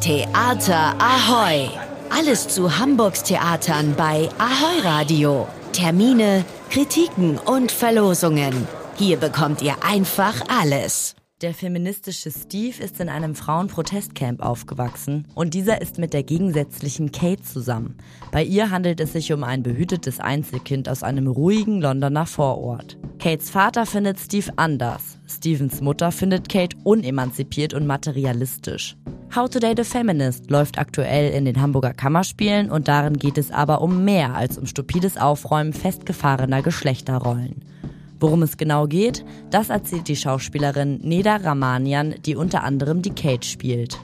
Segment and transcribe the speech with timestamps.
[0.00, 1.68] Theater Ahoy!
[2.08, 5.48] Alles zu Hamburgs Theatern bei Ahoy Radio.
[5.72, 8.68] Termine, Kritiken und Verlosungen.
[8.96, 11.16] Hier bekommt ihr einfach alles.
[11.42, 17.42] Der feministische Steve ist in einem Frauenprotestcamp aufgewachsen und dieser ist mit der gegensätzlichen Kate
[17.42, 17.96] zusammen.
[18.30, 22.98] Bei ihr handelt es sich um ein behütetes Einzelkind aus einem ruhigen Londoner Vorort.
[23.18, 25.18] Kates Vater findet Steve anders.
[25.26, 28.96] Stevens Mutter findet Kate unemanzipiert und materialistisch.
[29.34, 33.50] How to Date a Feminist läuft aktuell in den Hamburger Kammerspielen und darin geht es
[33.50, 37.62] aber um mehr als um stupides Aufräumen festgefahrener Geschlechterrollen.
[38.18, 43.46] Worum es genau geht, das erzählt die Schauspielerin Neda Ramanian, die unter anderem die Kate
[43.46, 43.98] spielt.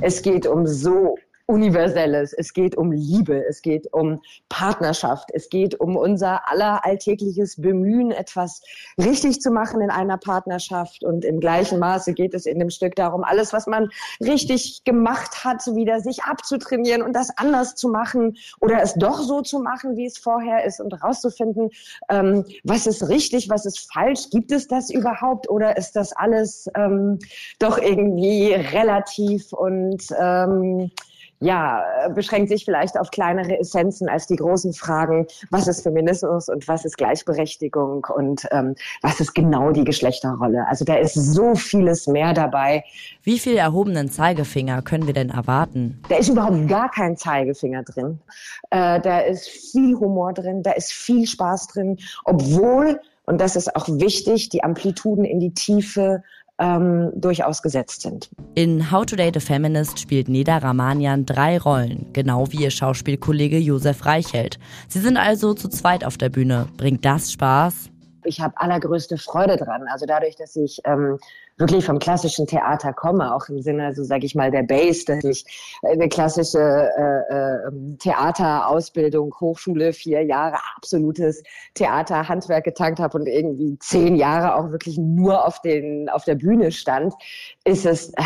[0.00, 1.16] Es geht um so
[1.46, 2.32] Universelles.
[2.32, 8.10] Es geht um Liebe, es geht um Partnerschaft, es geht um unser aller alltägliches Bemühen,
[8.10, 8.62] etwas
[8.98, 11.04] richtig zu machen in einer Partnerschaft.
[11.04, 13.90] Und im gleichen Maße geht es in dem Stück darum, alles, was man
[14.20, 19.42] richtig gemacht hat, wieder sich abzutrainieren und das anders zu machen oder es doch so
[19.42, 21.70] zu machen, wie es vorher ist und rauszufinden,
[22.08, 26.70] ähm, was ist richtig, was ist falsch, gibt es das überhaupt oder ist das alles
[26.74, 27.18] ähm,
[27.58, 30.90] doch irgendwie relativ und ähm,
[31.44, 36.66] ja, beschränkt sich vielleicht auf kleinere Essenzen als die großen Fragen, was ist Feminismus und
[36.68, 40.66] was ist Gleichberechtigung und ähm, was ist genau die Geschlechterrolle.
[40.68, 42.82] Also da ist so vieles mehr dabei.
[43.22, 46.02] Wie viel erhobenen Zeigefinger können wir denn erwarten?
[46.08, 48.20] Da ist überhaupt gar kein Zeigefinger drin.
[48.70, 53.74] Äh, da ist viel Humor drin, da ist viel Spaß drin, obwohl und das ist
[53.74, 56.22] auch wichtig, die Amplituden in die Tiefe
[56.58, 58.30] ähm, durchaus gesetzt sind.
[58.54, 63.58] In How to Date a Feminist spielt Neda Ramanian drei Rollen, genau wie ihr Schauspielkollege
[63.58, 64.58] Josef Reichelt.
[64.88, 66.68] Sie sind also zu zweit auf der Bühne.
[66.76, 67.90] Bringt das Spaß?
[68.24, 69.86] Ich habe allergrößte Freude dran.
[69.90, 71.18] Also dadurch, dass ich ähm,
[71.56, 75.22] wirklich vom klassischen Theater komme, auch im Sinne, so sage ich mal, der Base, dass
[75.24, 75.44] ich
[75.82, 81.42] eine klassische äh, äh, Theaterausbildung, Hochschule, vier Jahre absolutes
[81.74, 86.72] Theaterhandwerk getankt habe und irgendwie zehn Jahre auch wirklich nur auf den auf der Bühne
[86.72, 87.14] stand,
[87.64, 88.22] ist es äh,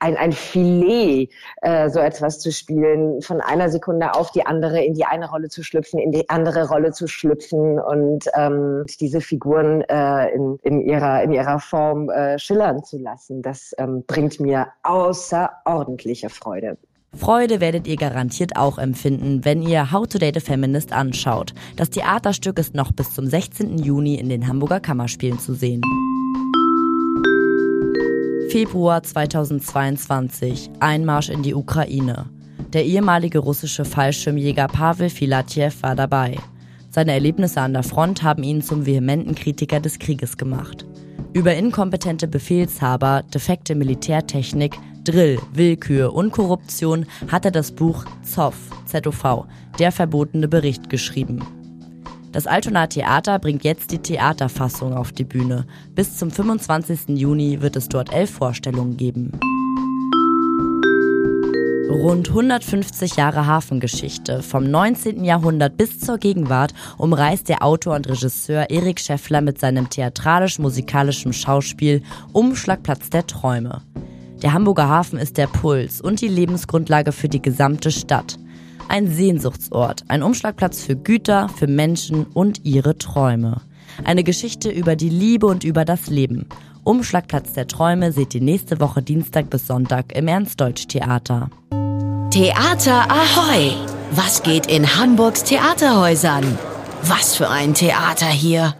[0.00, 1.30] ein, ein Filet,
[1.62, 5.48] äh, so etwas zu spielen, von einer Sekunde auf die andere, in die eine Rolle
[5.48, 10.80] zu schlüpfen, in die andere Rolle zu schlüpfen und ähm, diese Figuren äh, in, in
[10.80, 16.78] ihrer in ihrer Form äh, schillern zu lassen, das ähm, bringt mir außerordentliche Freude.
[17.16, 21.52] Freude werdet ihr garantiert auch empfinden, wenn ihr How to Date a Feminist anschaut.
[21.76, 23.78] Das Theaterstück ist noch bis zum 16.
[23.78, 25.82] Juni in den Hamburger Kammerspielen zu sehen.
[28.50, 30.70] Februar 2022.
[30.78, 32.26] Einmarsch in die Ukraine.
[32.72, 36.36] Der ehemalige russische Fallschirmjäger Pavel Filatjew war dabei.
[36.94, 40.86] Seine Erlebnisse an der Front haben ihn zum vehementen Kritiker des Krieges gemacht.
[41.32, 48.54] Über inkompetente Befehlshaber, defekte Militärtechnik, Drill, Willkür und Korruption hat er das Buch ZOV,
[48.86, 49.44] ZOV,
[49.80, 51.44] der verbotene Bericht geschrieben.
[52.30, 55.66] Das Altona Theater bringt jetzt die Theaterfassung auf die Bühne.
[55.96, 57.18] Bis zum 25.
[57.18, 59.32] Juni wird es dort elf Vorstellungen geben.
[61.88, 65.24] Rund 150 Jahre Hafengeschichte vom 19.
[65.24, 72.02] Jahrhundert bis zur Gegenwart umreißt der Autor und Regisseur Erik Scheffler mit seinem theatralisch-musikalischen Schauspiel
[72.32, 73.82] Umschlagplatz der Träume.
[74.42, 78.38] Der Hamburger Hafen ist der Puls und die Lebensgrundlage für die gesamte Stadt.
[78.88, 83.60] Ein Sehnsuchtsort, ein Umschlagplatz für Güter, für Menschen und ihre Träume.
[84.04, 86.46] Eine Geschichte über die Liebe und über das Leben.
[86.84, 91.48] Umschlagplatz der Träume seht ihr nächste Woche Dienstag bis Sonntag im Ernst-Deutsch-Theater.
[92.34, 93.76] Theater Ahoy!
[94.10, 96.58] Was geht in Hamburgs Theaterhäusern?
[97.04, 98.72] Was für ein Theater hier!